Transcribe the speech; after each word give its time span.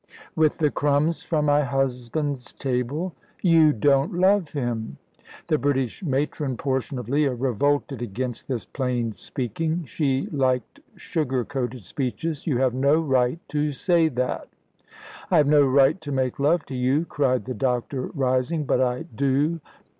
"With 0.35 0.57
the 0.57 0.71
crumbs 0.71 1.21
from 1.21 1.45
my 1.45 1.61
husband's 1.61 2.53
table?" 2.53 3.13
"You 3.43 3.71
don't 3.71 4.15
love 4.15 4.49
him!" 4.49 4.97
The 5.45 5.59
British 5.59 6.01
matron 6.03 6.57
portion 6.57 6.97
of 6.97 7.07
Leah 7.07 7.35
revolted 7.35 8.01
against 8.01 8.47
this 8.47 8.65
plain 8.65 9.13
speaking. 9.13 9.83
She 9.85 10.27
liked 10.31 10.79
sugar 10.95 11.45
coated 11.45 11.85
speeches. 11.85 12.47
"You 12.47 12.57
have 12.57 12.73
no 12.73 12.99
right 12.99 13.37
to 13.49 13.71
say 13.73 14.07
that." 14.07 14.47
"I 15.29 15.37
have 15.37 15.47
no 15.47 15.63
right 15.67 16.01
to 16.01 16.11
make 16.11 16.39
love 16.39 16.65
to 16.65 16.75
you," 16.75 17.05
cried 17.05 17.45
the 17.45 17.53
doctor, 17.53 18.07
rising, 18.15 18.63
"but 18.65 18.81
I 18.81 19.03
do. 19.03 19.59